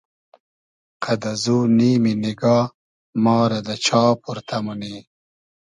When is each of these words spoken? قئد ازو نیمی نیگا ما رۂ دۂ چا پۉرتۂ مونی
قئد 1.03 1.21
ازو 1.33 1.57
نیمی 1.77 2.13
نیگا 2.23 2.57
ما 3.23 3.35
رۂ 3.49 3.59
دۂ 3.65 3.75
چا 3.85 4.01
پۉرتۂ 4.21 4.57
مونی 4.63 4.95